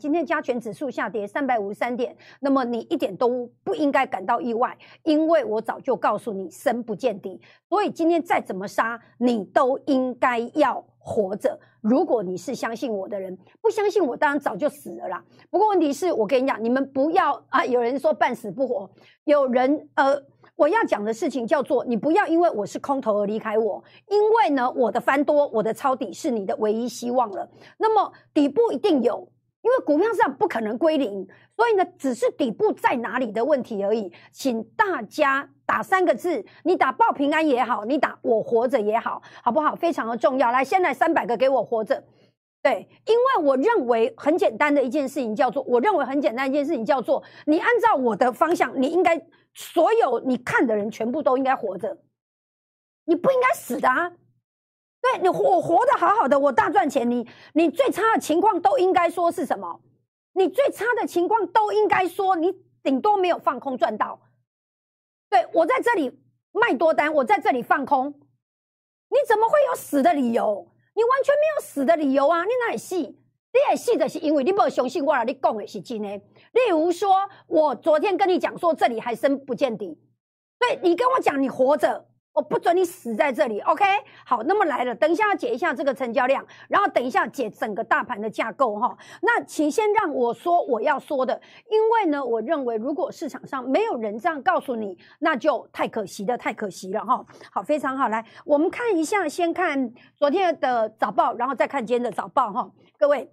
[0.00, 11.56] 今天加权指数下跌三百五十三点，那么你一点都不应该感到意外，因为我早就告诉你深不见底，所以今天再怎么杀，你都应该要活着。
[11.80, 15.24] 如果你是相信我的人，不相信我，当然早就死了啦。
[15.48, 17.64] 不过问题是我跟你讲，你们不要啊！
[17.64, 18.90] 有人说半死不活，
[19.22, 20.20] 有人呃，
[20.56, 27.48] 我要讲的事情叫做，你不要因为我是空头而离开我，因为呢，我的翻多，我的抄底是你的唯一希望了。
[27.78, 29.28] 那么底部一定有。
[29.64, 31.26] 因为股票市场不可能归零，
[31.56, 34.12] 所以呢，只是底部在哪里的问题而已。
[34.30, 39.74] 请大家打三个字，你打报平安也好，你打我活着也好，好不好？
[39.74, 40.50] 非常的重要。
[40.50, 42.04] 来，先来三百个给我活着。
[42.62, 49.18] 对，因为我认为很简单的一件事情叫做，我认为很简单一件事情叫做，你按照我的方向，你应该
[49.54, 51.96] 所有你看的人全部都应该活着，
[53.06, 54.12] 你不应该死的啊。
[55.18, 57.08] 你活活得好好的，我大赚钱。
[57.10, 59.80] 你你最差的情况都应该说是什么？
[60.32, 64.20] 你最差的情况都应该说你顶多没有放空赚到。
[65.30, 66.20] 对我在这里
[66.52, 68.08] 卖多单，我在这里放空，
[69.08, 70.68] 你怎么会有死的理由？
[70.94, 72.44] 你完全没有死的理由啊！
[72.44, 72.98] 你哪里细？
[72.98, 75.24] 你也细的是因为你没有相信我了。
[75.24, 76.08] 你讲的是真的。
[76.52, 77.14] 例如说，
[77.46, 79.98] 我昨天跟你讲说这里还深不见底，
[80.58, 82.06] 对你跟我讲你活着。
[82.34, 83.84] 我不准你死在这里，OK？
[84.26, 88.98] 好，那么来了，等一下要解一下这个成交量，然后等一下解整个大盘的架构哈。
[89.22, 91.40] 那请先让我说我要说的，
[91.70, 97.24] 因为呢，我认为如果市场上没有人这样告诉你，那就太可惜的，太可惜了哈。
[97.52, 102.68] 好，非常好，来，我们看一下，先看昨天的早报，然后再看今天的早报哈。
[102.98, 103.32] 各位，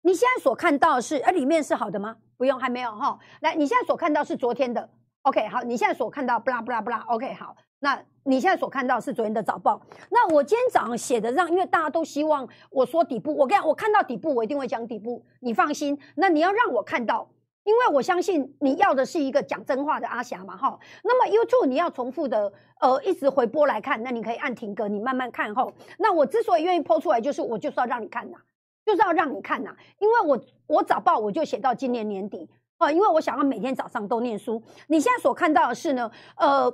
[0.00, 2.16] 你现在所看到是，呃，里面是好的吗？
[2.38, 3.18] 不用，还没有哈。
[3.42, 4.88] 来，你现在所看到是昨天的
[5.24, 5.46] ，OK？
[5.48, 7.34] 好，你现在所看到，不啦不啦不啦，OK？
[7.34, 7.54] 好。
[7.80, 9.80] 那你现在所看到是昨天的早报。
[10.10, 15.98] 那我今天早上写的让，因为大家都希望我说底部，我跟我看到底部，我一定会讲底部，你放心。
[16.16, 17.28] 那你要让我看到，
[17.64, 20.78] 因为我相信你要的是一个讲真话的阿霞嘛，哈。
[21.04, 25.72] 那么 YouTube 你要重复的，呃，一直回播来看，那你可以按停格，你慢慢看后。
[25.98, 28.36] 那我之所以愿意播出来，就是我就是要让你看呐，
[28.84, 34.62] 就是要让你看呐，因为我我早报我就写到今年年底啊，因为我想要每天早上都念书。
[34.88, 36.70] 你现在所看到的是呢，呃。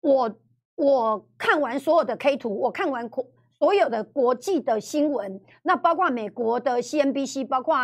[0.00, 0.30] 我
[0.76, 3.26] 我看完所有的 K 图，我看完国
[3.58, 7.76] 所有的国际的新闻，那包括美国的 CNBC，包括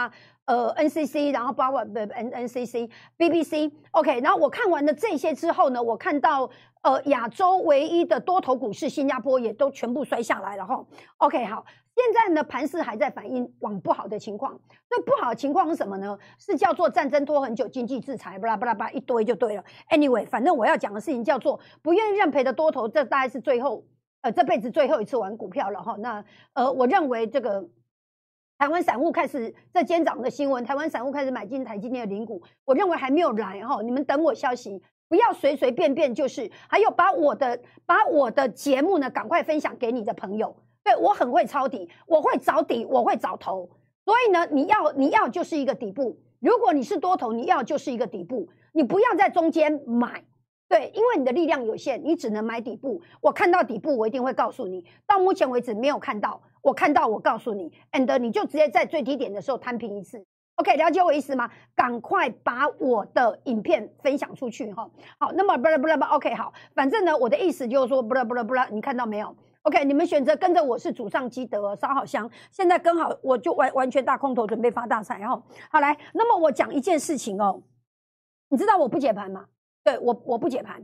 [0.46, 6.48] 呃 NCC，然后包括 N NCC、BBC，OK，然后我看完了这些之后呢，我看到
[6.86, 10.86] 呃亚洲唯一的多头股市新加坡也都全部摔下来了哈
[11.16, 11.66] ，OK，好。
[11.96, 14.60] 现在呢，盘势还在反映往不好的情况，
[14.90, 16.16] 那不好的情况是什么呢？
[16.38, 19.64] 是叫做战争拖很久，经济制裁，巴拉巴拉巴一堆就对了。
[19.88, 23.84] Anyway，反正我要讲的事情叫做不愿意认赔的多头，这大概是最后，
[24.20, 25.96] 呃，这辈子最后一次玩股票了哈。
[25.98, 26.22] 那
[26.52, 27.66] 呃，我认为这个
[28.58, 33.80] 台湾散户开始这今天早上的新闻，台湾散户开始买进台积电的零股，我认为还没有来哈。
[33.80, 40.56] 你们等我消息，不要随随便便就是，还有把我的把我的节目呢，赶快分享给你的朋友。
[40.82, 43.68] 对我很会抄底，我会找底，我会找头，
[44.04, 46.16] 所以呢，你要你要就是一个底部。
[46.38, 50.22] 如果你是多头，你要就是一个底部，你不要在中间买，
[50.68, 53.00] 对，因为你的力量有限，你只能买底部。
[53.20, 54.84] 我看到底部，我一定会告诉你。
[55.06, 60.24] 到目前为止没有看到，我看到我告诉你，and 你就直接在最低点的时候摊平一次。
[60.56, 61.50] OK，了解我意思吗？
[61.74, 64.88] 赶快把我的影片分享出去哈。
[65.18, 72.30] 好，那么不啦不啦不，OK，好，反正呢，我的意思就是说不啦不啦不啦，你看到没有？OK，你们选择跟着我是祖上积德，烧好香。
[72.50, 75.18] 现在跟好，我就完完全大空头，准备发大财。
[75.18, 77.62] 然后，好来，那么我讲一件事情哦，
[78.48, 79.44] 你知道我不解盘吗？
[79.84, 80.82] 对我我不解盘，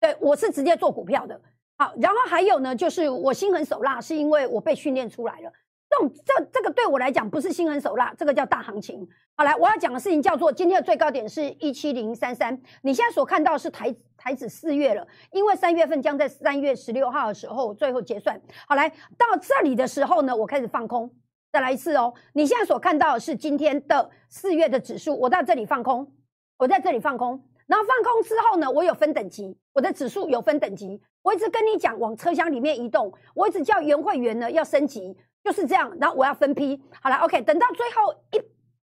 [0.00, 1.40] 对我是直接做股票的。
[1.78, 5.52] 好，然后还有呢，就是我心狠手辣，是因为我被训练出来了。
[5.92, 9.06] 这种这这个对我来讲不是心狠手辣，这个叫大行情。
[9.34, 18.40] 好来，我要讲的事情叫做今天的最高点是一七零三三，你现在所看到是台台指四月了，因为三月份将在三月十六号的时候最后结算。
[18.66, 21.10] 好来到这里的时候呢，我开始放空，
[21.52, 22.14] 再来一次哦。
[22.32, 26.10] 你现在所看到的是今天的四月的指数，我到这里放空，
[26.56, 35.14] 我在这里放空，然后放空之后呢，我有分等级，我的指数有分等级，我一直跟你讲往车厢里面移动，我一直叫原会员呢要升级。
[35.44, 38.38] 就是这样，然后我要分批，好了，OK，等到最后一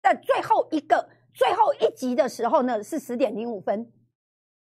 [0.01, 3.91] 的最后一个最后一集的时候呢，是十点零五分，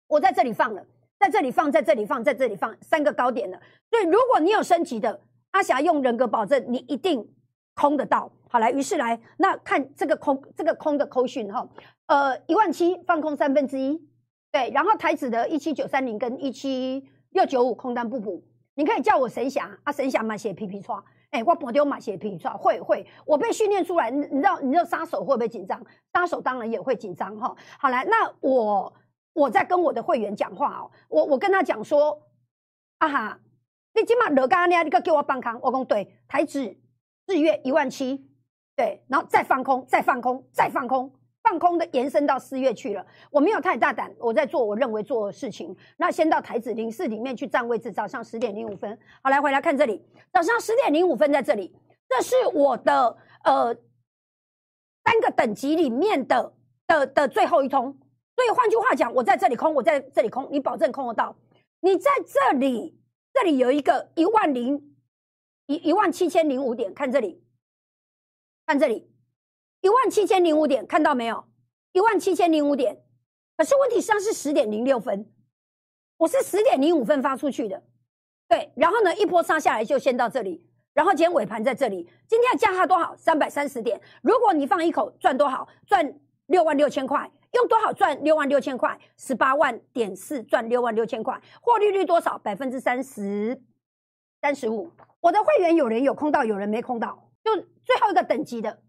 [0.08, 0.84] 我在这里放了，
[1.20, 3.62] 在这里放，在这里放，在这里放三个高点了。
[3.92, 5.22] 所以如果你有升级的，
[5.52, 7.28] 阿霞用人格保证，你一定
[7.76, 8.32] 空得到。
[8.50, 11.70] 好来，于是来那看这个空这个空的扣讯哈，
[12.08, 14.02] 呃，一万七放空三分之一，
[14.52, 18.44] 对，然后台子的一七九三零跟一七六九五空单不补，
[18.74, 21.04] 你可以叫我神侠啊，神侠嘛写皮皮刷。
[21.32, 25.80] 哎，我不丢马血皮是吧，会会，我被训练出来，你知道，你知道杀手会不会紧张？
[26.12, 27.56] 杀手当然也会紧张哈。
[27.78, 28.92] 好来，那我
[29.34, 32.20] 我在跟我的会员讲话哦，我我跟他讲说，
[32.98, 33.40] 啊哈，
[33.94, 34.84] 你今嘛惹干呢？
[34.84, 36.78] 你可给我放空，我讲对，台指
[37.28, 38.28] 日月一万七，
[38.76, 41.12] 对，然后再放空，再放空，再放空。
[41.50, 45.76] 放空的延伸到四月去了，我没有太大胆，我在做我认为做的事情。
[45.98, 48.96] 那先到台子零四里面去占位置，早上十点零五分。
[49.24, 50.00] 好，来回来看这里，
[50.32, 51.76] 早上十点零五分在这里，
[52.08, 53.74] 这是我的呃
[55.04, 56.54] 三个等级里面的
[56.86, 57.98] 的的最后一通。
[58.36, 61.36] 所以换句话讲，我在这里空，我在这里空，你保证空得到。
[61.80, 62.96] 你在这里，
[63.34, 64.96] 这里有一个一万零
[65.66, 67.44] 一一万七千零五点，看这里，
[68.68, 69.09] 看这里。
[69.82, 71.46] 一万七千零五点，看到没有？
[71.94, 73.02] 一万七千零五点，
[73.58, 75.32] 可是问题上是十点零六分，
[76.18, 77.82] 我是十点零五分发出去的，
[78.48, 78.72] 对。
[78.76, 82.10] 然后呢，一波杀下来就先到这里，然后今天尾盘在这里。
[82.28, 83.16] 今天的价差多少？
[83.16, 84.00] 三百三十点。
[84.22, 85.68] 如果你放一口赚多少？
[85.88, 86.14] 赚
[86.48, 89.00] 六万六千块，用多少赚六万六千块？
[89.16, 92.38] 十八万点四赚六万六千块，获利率多少？
[92.40, 93.62] 百分之三十，
[94.42, 94.92] 三十五。
[95.22, 98.82] 我的会员有人有空到，有人没空到，就最后一个等级的。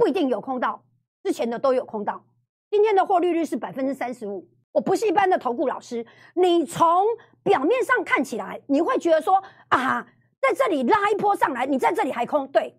[0.00, 0.82] 不一定有空到，
[1.22, 2.24] 之前的都有空到。
[2.70, 4.48] 今天的获利率是百分之三十五。
[4.72, 7.04] 我不是一般的投顾老师，你从
[7.42, 10.08] 表面上看起来，你会觉得说啊，
[10.40, 12.48] 在这里拉一波上来，你在这里还空。
[12.48, 12.74] 对，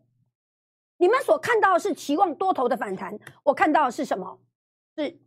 [0.97, 4.39] 你们所看到的是期望多头的反弹，我看到的是什么？
[4.97, 5.19] 是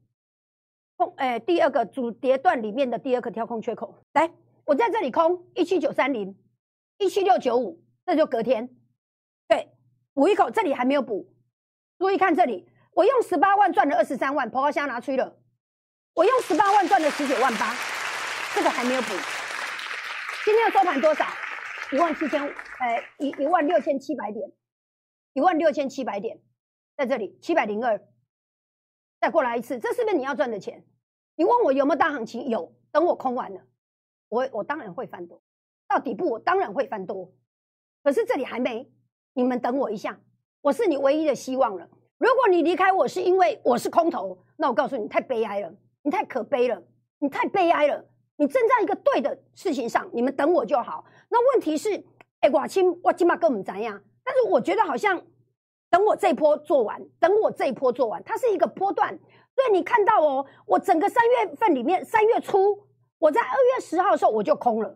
[0.97, 3.95] 空，哎，第二个主跌段里面的第二个跳空缺口。
[4.15, 4.33] 来，
[4.65, 6.37] 我在这里空一七九三零，
[6.99, 8.75] 一七六九五，这就隔天，
[9.47, 9.69] 对，
[10.13, 11.31] 补一口，这里还没有补。
[11.99, 15.37] 注意看这里，我用十八万赚了二十三万，婆婆箱拿去了。
[16.15, 17.75] 我用十八万赚了十九万八，
[18.55, 19.09] 这个还没有补。
[20.45, 21.27] 今天的收盘多少？
[21.93, 24.53] 一万七千，呃，一一万六千七百点，
[25.33, 26.41] 一万六千七百点，
[26.97, 28.01] 在这里七百零二。
[29.21, 30.85] 再过来一次，这是不是你要赚的钱？
[31.37, 32.49] 你问我有没有大行情？
[32.49, 32.75] 有。
[32.93, 33.61] 等我空完了，
[34.29, 35.43] 我我当然会翻多。
[35.89, 37.35] 到底部我当然会翻多，
[38.05, 38.89] 可是这里还没，
[39.33, 40.21] 你们等我一下。
[40.65, 41.87] 我是你唯一的希望了。
[42.17, 45.71] 如果你离开我是因为我是空头，那我告诉你，太悲哀了，
[46.03, 46.83] 你太可悲了，
[47.19, 48.03] 你太悲哀了。
[48.37, 51.05] 你正在一个对的事情上，你们等我就好。
[51.29, 52.03] 那问题是，
[52.41, 54.03] 哎，瓦青，我起码跟我们怎样？
[54.25, 55.21] 但是我觉得好像
[55.91, 59.11] 等我这一波做完，等我这一波做完，它是一个波段。
[59.55, 62.79] 所以你看到哦，我整个三月份里面，三月初
[63.19, 64.89] 我在二月十号的时候我就空了，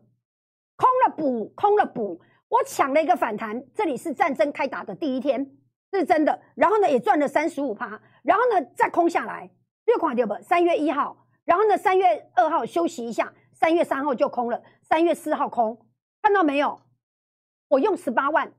[0.76, 2.19] 空了补，空了补。
[2.49, 5.58] 我抢了一个反弹，这里是战争开打的第一天，
[5.93, 6.40] 是真的。
[6.55, 8.00] 然后呢，也赚了三十五趴。
[8.23, 9.50] 然后呢，再空下来，
[9.87, 10.35] 略垮掉不？
[10.43, 15.79] 三月一号，然后呢，三月二号休息一下，三月三号就空了，三月四号空，
[16.20, 16.81] 看到没有？
[17.69, 18.52] 我用十八万。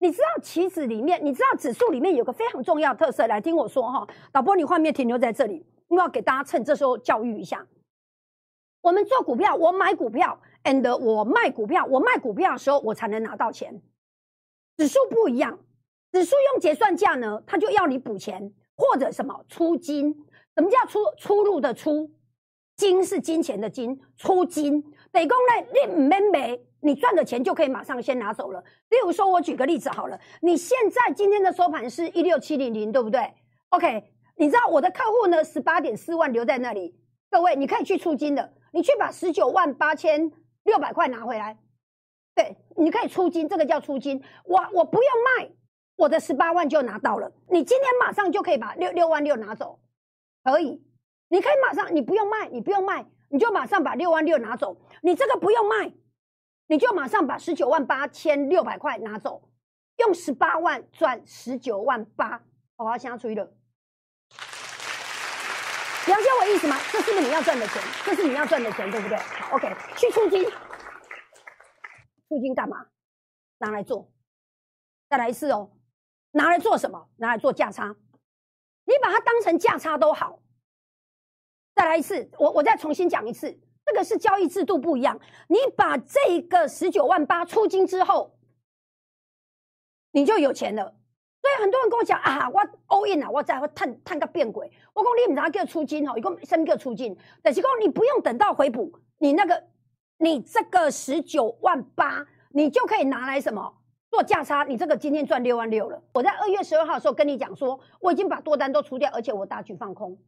[0.00, 4.06] 你知道棋子里面，你知道指数里面有个非常重要特色，来听我说哈。
[4.30, 7.66] 导播，你画面停留在这里，我要给大家趁这时候教育一下。
[8.80, 13.82] 我们做股票，我买股票，and 我卖股票，我卖股票的时候，我才能拿到钱。
[14.76, 15.58] 指数不一样，
[16.18, 20.26] 指数用结算价呢，它就要你补钱或者什么出金。
[20.56, 22.10] 什么叫出出入的出？
[22.74, 24.82] 金是金钱的金，出金。
[25.12, 28.60] 北工呢，你唔免买，你赚的钱就可以马上先拿走了。
[28.88, 33.32] 例如说，我举个例子好了，你现在今天的收盘是一六七零零，对不对
[33.68, 36.98] ？OK，你知道我的客户呢，十八点四万留在那里，
[37.30, 38.54] 各位你可以去出金的。
[38.72, 40.32] 你去把十九万八千
[40.64, 41.56] 六百块拿回来，
[42.34, 44.20] 对，你可以出金，这个叫出金。
[44.46, 45.50] 我我不用卖，
[45.98, 47.32] 我的十八万就拿到了。
[47.48, 49.80] 你今天马上就可以把六六万六拿走，
[50.44, 50.80] 可以，
[51.26, 54.80] 你可以马上，你不用卖，你不用卖，你就马上把六万六拿走。
[55.02, 55.92] 你这个不用卖，
[56.68, 59.50] 你就马上把十九万八千六百块拿走，
[59.96, 62.44] 用十八万赚十九万八，
[62.76, 63.44] 好好相处了。
[66.06, 66.76] 了解我意思吗？
[66.92, 67.82] 这是不是你要赚的钱？
[68.04, 69.18] 这是你要赚的钱，对不对
[69.50, 70.44] ？OK，去出金，
[72.28, 72.86] 出金干嘛？
[73.58, 74.08] 拿来做，
[75.10, 75.72] 再来一次哦。
[76.32, 77.08] 拿来做什么？
[77.16, 77.96] 拿来做价差。
[78.84, 80.40] 你把它当成价差都好。
[81.74, 85.20] 再来一次，我我再重新讲一次，这个是交易制度不一样。
[85.48, 88.36] 你把这个十九万八出金之后，
[90.10, 90.96] 你就有钱了。
[91.40, 94.70] 所以很多人跟我讲啊，我 all in 啊，我再会探探个变鬼。
[94.92, 99.68] 我讲你唔知叫出金哦，一共三个出金，但是讲你不用等到回补，你那个
[100.16, 103.77] 你这个十九万八，你就可以拿来什么
[104.10, 104.64] 做价差？
[104.64, 106.02] 你这个今天赚六万六了。
[106.12, 110.18] 我在二月十二号的时候跟你讲说，我已经把多单都出掉，而且我大举放空。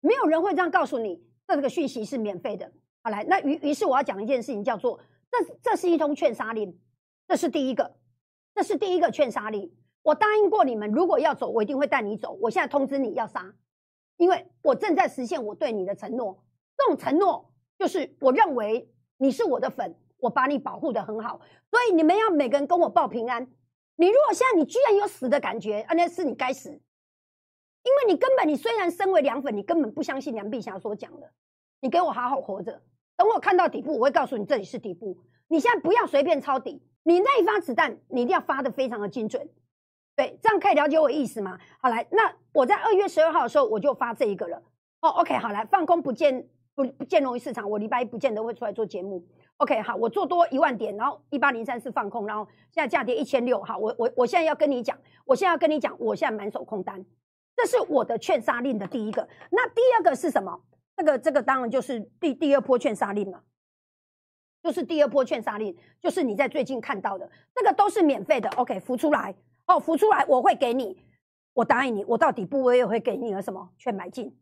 [0.00, 2.70] 没有人会这样告诉你，这个讯息是免费的。
[3.02, 4.98] 好来，那于于是我要讲一件事情，叫做
[5.30, 6.78] 这这是一通劝杀令，
[7.26, 7.96] 这是第一个。
[8.54, 9.72] 这是第一个劝杀令。
[10.02, 12.36] 我答应过你们，如果要走，我一定会带你走。
[12.40, 13.54] 我现在通知你要杀，
[14.16, 16.42] 因为我正在实现我对你的承诺。
[16.76, 23.46] 这种承诺就是我认为你是我的粉，我把你保护的很好，所以你们要每个人跟我报平安。
[23.96, 31.32] 你如果现在你居然有死的感觉，那是你该死，因为你根本你虽然身为凉粉，你根本不相信梁碧霞所讲的。
[31.80, 32.82] 你给我好好活着，
[33.16, 35.16] 等我看到底部，我会告诉你这里是底部。
[35.48, 39.48] 你现在不要随便抄底，你那一发子弹你一定要发的非常的精准。
[40.16, 41.58] 对，这样可以了解我意思吗？
[41.80, 44.62] 好，来，那我在二月十二号的时候我就发这一个了。
[45.00, 46.48] 哦，OK，好，来，放空不见
[46.78, 49.20] 不不见容易市场，我礼拜一不见得会出来做节目。
[49.56, 57.04] OK，好，我做多一万点，然后一八零三是放空，然后现在价跌一千六，好，我我我现在要跟你讲，我现在要跟你讲，我现在满手空单，
[57.56, 59.28] 这是我的劝杀令的第一个。
[59.50, 60.60] 那第二个是什么？
[60.96, 63.42] 这个这个当然就是第第二波劝杀令了，
[64.62, 68.48] 就是第二波劝杀令，就是你在最近看到的，这个都是免费的。
[68.50, 69.34] OK，浮出来。
[69.66, 71.04] 哦，浮出来我会给你，
[71.54, 74.32] 我答应你，我到底部我也会给你个什么券买进，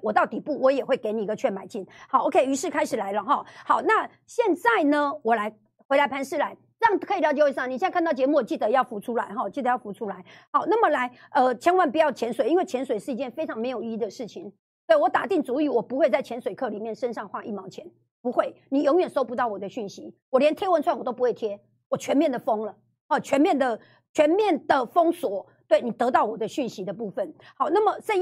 [0.00, 1.86] 我到底部我也会给你一个券买进。
[2.08, 3.44] 好，OK，于是开始来了哈。
[3.64, 5.54] 好，那现在呢，我来
[5.86, 7.66] 回来盘势来，这样可以了解一下。
[7.66, 10.24] 你现在看到节目，记得要浮出来哈，记得要浮出来。
[10.50, 14.52] 好，那么来，呃，千万不要潜水，因为潜水是一件非常没有意义的事情。
[14.86, 17.86] 对我打定主意，我不会在潜水课里面身上花一毛钱，
[18.20, 22.76] 不会，你永远收不到我的讯息，我连贴文串我都不会贴，我全面的封了，
[23.08, 23.80] 哦，全面的。
[24.14, 27.32] 全面的封锁，对你得到我的讯息的部分。
[27.54, 28.16] 好，那么在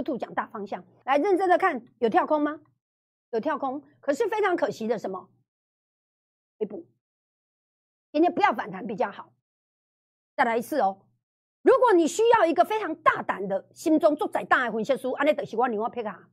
[0.00, 2.60] YouTube 讲大方向，来认真的看，有跳空吗？
[3.30, 5.28] 有跳空，可是非常可惜的什么？
[6.58, 6.86] 回补，
[8.12, 9.32] 今天不要反弹比较好。
[10.36, 11.02] 再来一次哦。
[11.62, 16.28] 如果你需要一个非常大胆的心中做载大爱分析书，安内德喜欢你我配卡，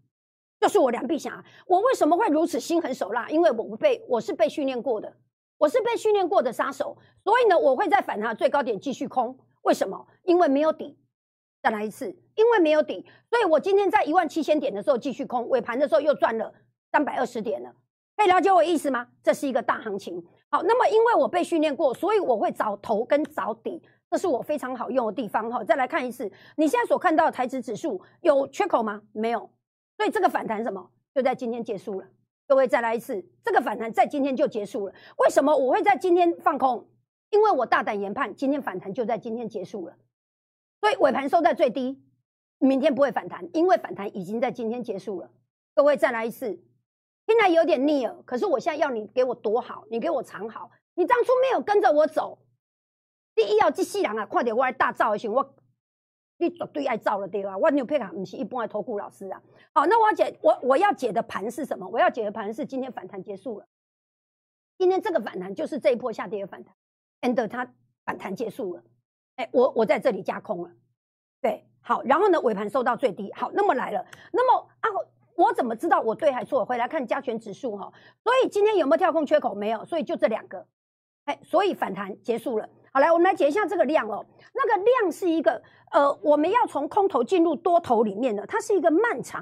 [0.59, 1.43] 就是我梁碧霞。
[1.65, 3.29] 我为什么会如此心狠手辣？
[3.29, 5.17] 因为我被我是被训练过的。
[5.57, 9.39] 我是被训练过的杀手，所以呢，我会在反弹最高点继续空。
[9.63, 10.07] 为什么？
[10.23, 10.97] 因为没有底。
[11.63, 16.53] 再来一次，因为没有底，所以我今天在一万七千点的时候继续空，尾盘的时候又赚了
[16.91, 17.73] 三百二十点了。
[18.15, 19.07] 可以了解我意思吗？
[19.21, 20.23] 这是一个大行情。
[20.49, 25.51] 好，那么因为我被训练过，所以我会找头跟找底，这是我非常好用的地方。
[25.51, 29.01] 哈，再来看一次，你现在所看到的台指指数有缺口吗？
[29.11, 29.49] 没有。
[29.97, 32.07] 所以这个反弹什么，就在今天结束了。
[32.47, 34.93] 各位再来一次，这个反弹在今天就结束了。
[35.17, 36.87] 为什么我会在今天放空？
[37.29, 39.95] 因为我大胆研判，今天反弹就在今天结束了。
[40.79, 42.01] 所以尾盘收在最低，
[42.59, 45.29] 明天不会反弹，因为反弹已经在今天结束了。
[45.75, 46.59] 各位再来一次，
[47.25, 50.71] 听来有点腻了，可是我现在要你给我躲好，你给我藏好。
[50.95, 52.39] 你当初没有跟着我走，
[53.35, 55.55] 第一要这细人啊，快点过来大造一行我。
[56.39, 57.57] 你绝对爱造了对吧？
[57.57, 59.41] 我牛皮卡不是一般的投顾老师啊。
[59.73, 61.87] 好，那我解我我要解的盘是什么？
[61.87, 63.65] 我要解的盘是今天反弹结束了。
[64.77, 66.75] 今天这个反弹就是这一波下跌的反弹
[67.21, 67.73] ，and 它
[68.05, 68.83] 反弹结束了。
[69.37, 70.71] 哎，我我在这里加空了。
[71.47, 73.31] 对，好，然后呢尾盘收到最低。
[73.33, 74.89] 好，那么来了，那么啊，
[75.35, 76.65] 我怎么知道我对还错？
[76.65, 77.89] 回来看加权指数哈。
[78.21, 79.55] 所以今天有没有跳空缺口？
[79.55, 80.65] 没有，所以就这两个。
[81.23, 82.67] 哎，所以反弹结束了。
[82.91, 84.25] 好，来我们来解一下这个量哦。
[84.53, 85.61] 那个量是一个。
[85.91, 89.41] 呃，我们要从空头进入多头里面的，它是一个漫长。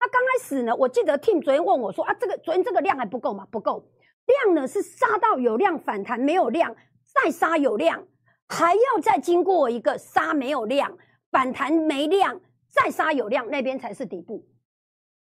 [0.00, 3.46] 它刚开始呢，我记得 Tim 昨天问我说啊，这个昨天这个量还不够吗？
[3.48, 3.84] 不够，
[4.26, 6.74] 量呢是杀到有量反弹没有量，
[7.14, 8.04] 再杀有量，
[8.48, 10.98] 还要再经过一个杀没有量
[11.34, 14.46] 反弹没量，再杀有量，那边才是底部。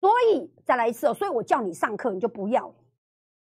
[0.01, 2.75] 所以再来一次哦，所以我叫你上课你就不要。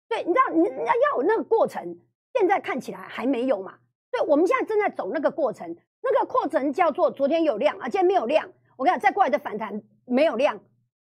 [0.10, 1.98] 对，你知道你要要有那个过程，
[2.34, 3.80] 现在看起来还没有嘛？
[4.12, 5.74] 对，我们现在正在走那个过程。
[6.02, 8.52] 那个过程叫做昨天有量啊，今天没有量。
[8.76, 10.60] 我跟你讲，再过来的反弹没有量，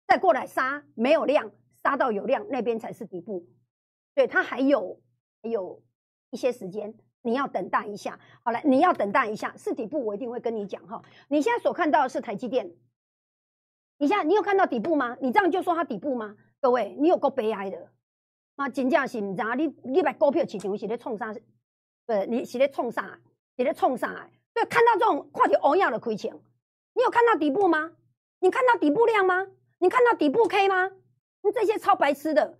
[0.07, 1.51] 再过来杀没有量，
[1.81, 3.43] 杀到有量那边才是底部。
[4.13, 5.01] 对，它还有
[5.41, 5.81] 有
[6.29, 8.19] 一些时间，你要等待一下。
[8.43, 11.01] 好了，你要等待一下，是底部我一定会跟你讲哈。
[11.27, 12.71] 你现在所看到的是台积电，
[13.97, 15.17] 你现在你有看到底部吗？
[15.21, 16.35] 你这样就说它底部吗？
[16.61, 17.89] 各位，你有够悲哀的
[18.55, 18.67] 啊！
[18.69, 21.33] 真正是唔知你你买股票市场是咧冲啥？
[22.05, 23.19] 对，你是咧冲啥？
[23.57, 24.29] 是咧冲啥？
[24.53, 26.33] 对，看到这种话题欧样的亏钱，
[26.93, 27.91] 你有看到底部吗？
[28.39, 29.47] 你看到底部量吗？
[29.77, 30.91] 你看到底部 K 吗？
[31.41, 32.57] 你这些超白痴的，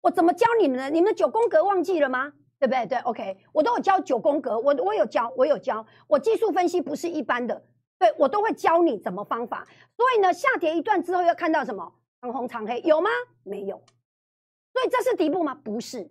[0.00, 0.88] 我怎么教你们呢？
[0.88, 2.32] 你们九宫格忘记了吗？
[2.62, 2.86] 对不对？
[2.86, 7.60] 对，OK，我都有教九宫格，我我有教，我有教，我技术分析不是一般的，
[7.98, 9.66] 对我都会教你怎么方法。
[9.96, 13.10] 所以呢，下跌一段之后要看到什么长红长黑有吗？
[13.42, 13.82] 没有。
[14.72, 15.56] 所以这是底部吗？
[15.64, 16.04] 不是，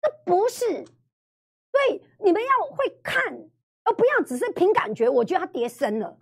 [0.00, 0.64] 这不是。
[1.72, 3.50] 所以你们要会看。
[3.88, 6.18] 而不要只是凭感觉，我觉得它跌深了，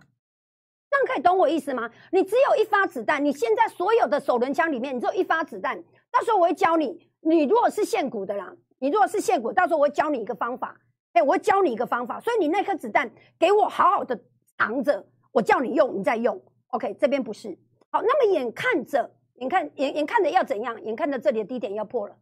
[0.91, 1.89] 这样可以懂我意思吗？
[2.11, 5.83] 你只有一发子弹，你现在所有的手轮枪里面，你只有一发子弹。
[6.11, 10.79] 到时候我会教你，你如果是现股的啦，你如果是现股，到时候我会教你一个方法。
[11.13, 14.19] 哎，我教你一个方法，所以你那颗子弹给我好好的
[14.57, 16.43] 藏着，我叫你用，你再用。
[16.67, 17.57] OK，这边不是
[17.89, 20.83] 好，那么眼看着，眼看眼眼看着要怎样？
[20.83, 22.17] 眼看着这里的低点要破了，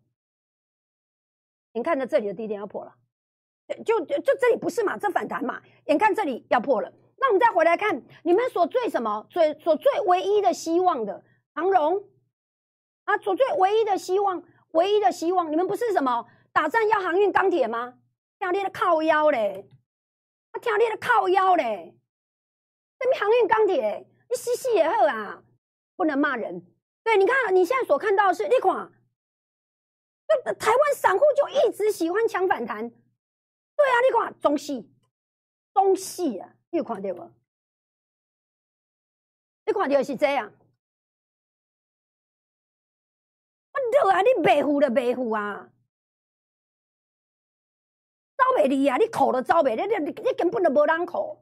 [1.74, 2.94] 眼看着这里的低点要破了，
[3.84, 4.96] 就就就这里不是嘛？
[4.96, 5.60] 这反弹嘛？
[5.86, 9.26] 眼看这里要破了，那我们再回来看，你们所最什么？
[9.28, 11.24] 最所最唯一的希望的
[11.56, 12.04] 长荣
[13.06, 14.44] 啊，所最唯一的希望，
[14.74, 18.00] 唯一的希望，你们不是什么打仗要航运钢铁吗？
[18.40, 19.68] 听你的靠腰嘞，
[20.54, 21.98] 我听你的靠腰嘞，
[23.00, 24.06] 什么航运钢铁？
[24.30, 25.44] 你洗洗也好啊，
[25.96, 26.66] 不能骂人。
[27.04, 28.92] 对，你看你现在所看到的是，你看，
[30.28, 32.88] 就台湾散户就一直喜欢抢反弹。
[32.90, 34.90] 对啊，你看中戏，
[35.74, 37.32] 中戏啊，你有看到不？
[39.66, 40.54] 你看到是这样，
[43.72, 44.22] 我热啊！
[44.22, 45.70] 你白付就白付啊！
[48.64, 48.98] 袂离啊！
[48.98, 51.38] 你苦都走袂，你你你根本就无人苦，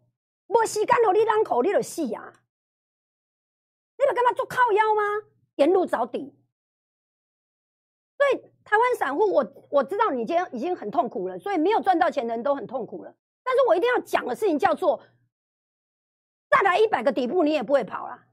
[0.47, 2.33] 无时间互你人苦，你就死啊！
[3.97, 5.01] 你不干嘛做靠腰吗？
[5.55, 6.35] 沿路找底。
[8.17, 13.15] 所以台湾散户，我我知道你今天已经很痛苦了，所以没有赚到钱的人都很痛苦了。
[13.43, 15.01] 但是我一定要讲的事情叫做，
[16.49, 18.27] 再来一百个底部你也不会跑啦。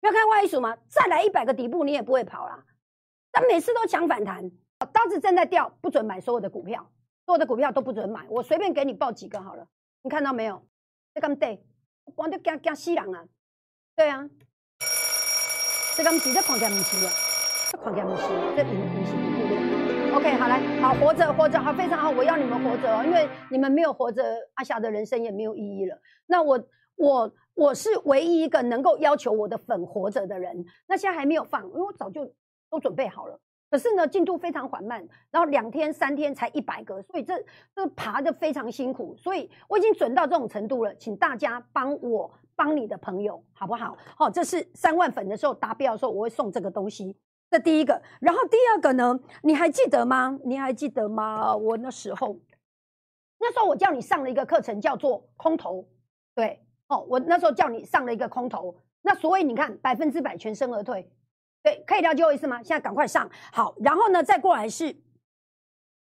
[0.00, 0.76] 要看外一数吗？
[0.88, 2.64] 再来一百个底部你也不会跑啦。
[3.30, 4.50] 但每次都抢反弹。
[4.78, 6.90] 刀子正在掉，不准买所有的股票，
[7.26, 8.26] 所有的股票都不准买。
[8.28, 9.66] 我随便给你报几个好了，
[10.02, 10.66] 你看到没有？
[11.14, 11.64] 这刚对，
[12.16, 13.24] 我都惊惊死人啊！
[13.94, 14.28] 对啊，
[15.96, 17.12] 这刚直接狂掉不是啊，
[17.70, 18.22] 这狂掉不是，
[18.56, 20.16] 这不不是不不的。
[20.16, 24.22] OK，好来，好活着活着，好非常好，我要你们活着哦，因为你们没有活着，
[24.54, 25.96] 阿霞的人生也没有意义了。
[26.26, 30.64] 那我我我是唯一一个能够要求我的粉活着的人。
[30.88, 32.34] 那现在还没有放，因为我早就
[32.68, 33.40] 都准备好了。
[33.74, 37.34] 可是呢，进度非常缓慢，然后两天三天才一百个，所以这
[37.74, 43.98] 这爬的非常辛苦，所以我已经准到这种程度了，请大家帮我帮你的朋友好不好？
[44.16, 47.16] 好，这是三万粉的时候达标的时候，我会送这个东西。
[47.50, 50.38] 这第一个，然后第二个呢，你还记得吗？
[50.44, 51.56] 你还记得吗？
[51.56, 52.38] 我那时候，
[53.40, 55.84] 那时候我叫你上了一个课程，叫做空投，
[56.32, 61.10] 对，哦，我那时候叫你上了一个空投，那所以你看百分之百全身而退。
[61.64, 62.62] 对，可以了解我意思吗？
[62.62, 64.94] 现在赶快上好，然后呢，再过来是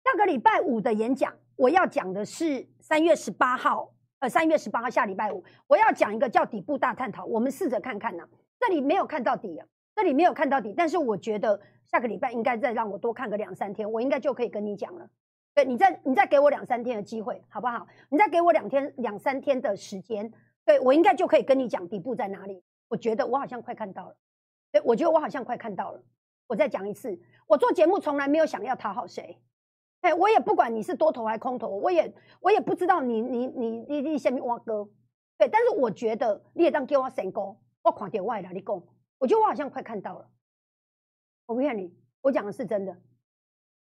[0.05, 1.35] 下个礼拜五的演讲。
[1.57, 7.25] 我要讲的是三月十八号，呃，三月十八号下礼拜五，我要讲一个叫底部大探讨。
[7.25, 8.29] 我们试着看看呢，
[8.61, 15.09] 这里没有看到底啊，这里没有看到底，但是我觉得下个礼拜应该再让我多看个两三天，我应该就可以跟你讲了。
[15.55, 17.87] 对你再你再给我两三天的机会，好不好？
[18.11, 20.31] 你再给我两天两三天的时间，
[20.67, 22.63] 对我应该就可以跟你讲底部在哪里。
[22.89, 24.17] 我觉得我好像快看到了。
[24.85, 26.03] 我觉得我好像快看到了。
[26.47, 29.39] 我再讲一次，我做节目从来没有想要讨好谁，
[30.01, 32.11] 哎，我也不管你是多头还是空头，我也
[32.41, 34.89] 我也不知道你你你你你下面挖哥，
[35.37, 38.83] 对，但是我觉得你也当给我成功，我看点外来你讲，
[39.19, 40.27] 我觉得我好像快看到了。
[41.45, 42.97] 我不骗你，我讲的是真的，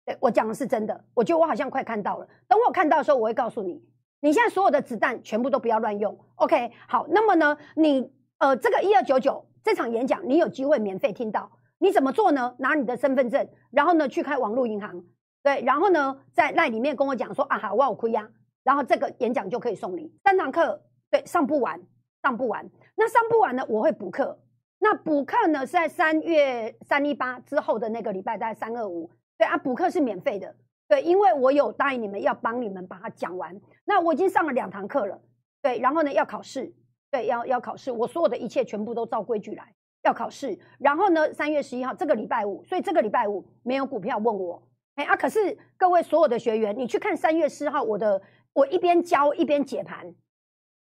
[0.03, 2.27] 对我讲的是真的，我觉得我好像快看到了。
[2.47, 3.79] 等我看到的时候，我会告诉你，
[4.21, 6.17] 你现在所有的子弹全部都不要乱用。
[6.37, 9.45] OK，好，那么呢，你呃这个一二九九。
[9.65, 12.55] 这场演讲你有机会免费听到，你怎么做呢？
[12.59, 15.03] 拿你的身份证，然后呢去开网络银行，
[15.41, 18.29] 对，然后呢在那里面跟我讲说啊哈我有亏呀，
[18.63, 20.13] 然后这个演讲就可以送你。
[20.23, 21.81] 三堂课，对，上不完，
[22.21, 24.39] 上不完，那上不完呢我会补课，
[24.77, 30.55] 那补课呢是在三月三一八之后的那个礼拜，在三二五，对啊，补课是免费的，
[30.87, 35.19] 对，因为我有答应你们要帮你们把它讲完，那我已经上了两堂课了，
[35.63, 36.71] 对，然后呢要考试。
[37.11, 40.57] 对，要要考试，我所有的一切全部都照规矩来，要考试。
[40.79, 44.61] 然后呢，三月十一号这个礼拜五，所以这个礼拜五没有股票问我，
[44.95, 48.21] 哎啊，可是各位所有的学员，你去看三月四号我的，
[48.53, 50.13] 我一边教一边解盘，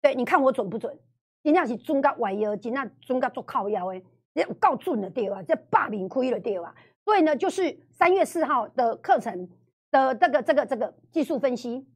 [0.02, 0.98] 对，你看我准不准？
[1.42, 4.04] 今天是中高外腰，今天中高做靠腰诶，
[4.34, 6.74] 这够准的对啊，这霸名亏了对啊。
[7.04, 9.48] 所以呢，就是三月四号的课程
[9.90, 11.86] 的这个这个这个技术分析，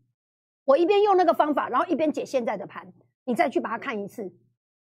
[0.64, 2.90] 我一边用那个方法，然后一边解现在的盘。
[3.24, 4.32] 你再去把它看一次，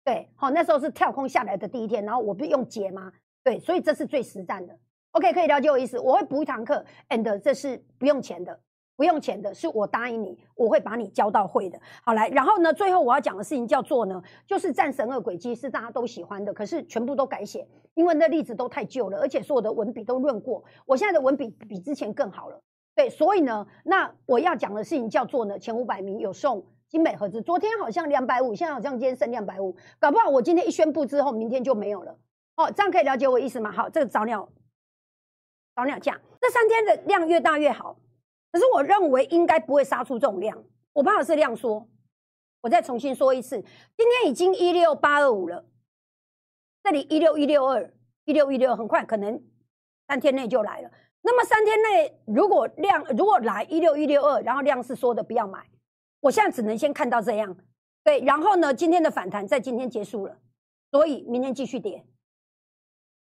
[0.03, 3.11] 对，好，那时候是跳空下来的第一天，然后我不用解吗？
[3.43, 4.77] 对，所以这是最实战的。
[5.11, 5.99] OK，可以了解我意思。
[5.99, 8.59] 我会补一堂课，and 这是不用钱的，
[8.95, 11.79] 不用钱的，是我答应你，我会把你教到会的。
[12.03, 22.61] 好来，然后呢，最后我要讲的事情叫做呢，就是战神二轨迹是大家都喜欢的，可是全部都改写，因为那例子都太旧了，而且所有的文笔都论过，我现在的文笔比之前更好了。
[22.95, 26.65] 对，所以呢，那我要讲的事情叫做呢，前五百名有送。
[26.89, 32.17] 精美盒子，昨天好像两百五，现在好像今天剩两百五，搞不好我今天一宣布之后，明天就没有了。
[32.55, 33.71] 哦，这样可以了解我意思吗？
[33.71, 34.49] 好，这个早鸟
[35.75, 37.95] 早鸟价，这三天的量越大越好。
[38.51, 41.87] 可是我认为应该不会杀出这种量，我怕的是量缩。
[42.61, 43.61] 我再重新说一次，
[43.95, 45.63] 今天已经一六八二五了，
[46.83, 47.93] 这里一六一六二、
[48.25, 49.39] 一六一六，很快可能
[50.07, 50.91] 三天内就来了。
[51.21, 55.63] 那么三天内如果量如果来一六一六二，然后量是说的不要买，
[56.21, 57.55] 我现在只能先看到这样。
[58.03, 60.39] 对，然后呢，今天的反弹在今天结束了，
[60.91, 62.05] 所以明天继续跌。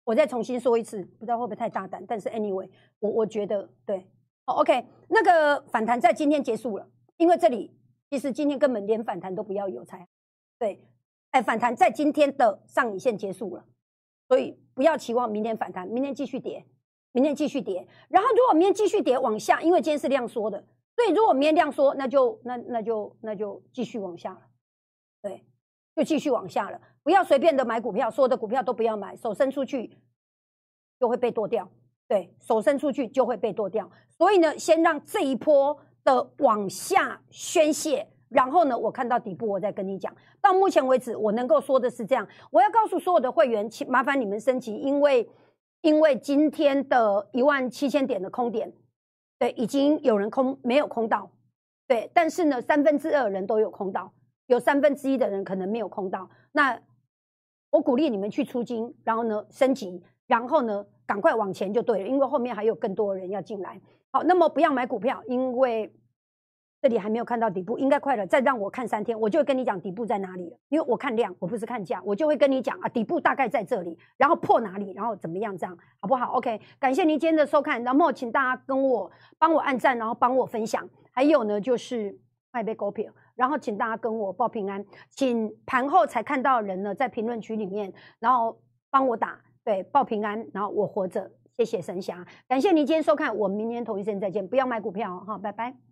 [0.04, 2.68] 我再重新说一次，不知道会不会太大胆，但是 anyway，
[2.98, 4.04] 我我觉得对
[4.44, 7.72] 好，OK，那个反弹在今天结束了，因为这里
[8.10, 10.08] 其实今天根本连反弹都不要有才
[10.58, 10.82] 对，
[11.30, 13.64] 哎，反弹在今天的上影线结束了，
[14.28, 16.66] 所以不要期望明天反弹，明天继续跌，
[17.12, 20.64] 明天继续跌，然后如果明天继续跌往下，因为今天是量缩的，
[20.96, 24.40] 所以如果明天量缩，那就那那就那就继续往下了，
[25.22, 25.44] 对，
[25.96, 26.80] 就继续往下了。
[27.02, 29.98] 不要随便的买股票，所有的股票都不要买，手伸出去
[30.98, 31.68] 就会被剁掉。
[32.08, 35.74] 对手伸出去就会被剁掉，所以呢，先让这一波
[36.04, 40.14] 的往下宣泄，然后呢，我看到底部，我再跟你讲。
[40.38, 42.28] 到目前为止，我能够说的是这样。
[42.50, 45.26] 我要告诉所有的会员，请麻烦你们升级，因为
[45.80, 48.70] 因为今天的一万七千点的空点，
[49.42, 51.28] 对，已经有人空没有空到，
[51.88, 54.12] 对，但是呢，三分之二人都有空到，
[54.46, 56.80] 有三分之一的人可能没有空到，那。
[57.70, 63.80] 我鼓励你们去出金，然后呢升级，然后呢赶快往前就对了，因为后面还有更多人要进来。
[64.10, 65.90] 好，那么不要买股票，因为
[66.82, 68.26] 这里还没有看到底部，应该快了。
[68.26, 70.58] 再让我看三天，我就会跟你讲底部在哪里了。
[70.68, 82.18] 因为我看量，我不是看价，我就会跟你讲啊，底部大概在这里，然后破哪里，然后怎么样，这样好不好？OK，感谢您今天的收看，然后请大家跟我帮我按赞，然后帮我分享，还有呢就是
[82.50, 83.12] 卖杯股票。
[83.36, 95.91] 然后请大家跟我报平安，请盘后才看到人呢，在评论区里面，然后帮我打对报平安，然后我活着，谢谢神侠，感谢您今天收看，我们明天同一时间再见，不要买股票哈，拜拜。